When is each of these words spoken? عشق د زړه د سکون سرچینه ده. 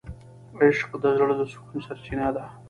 عشق 0.61 0.89
د 1.03 1.05
زړه 1.17 1.33
د 1.39 1.41
سکون 1.51 1.77
سرچینه 1.85 2.27
ده. 2.35 2.45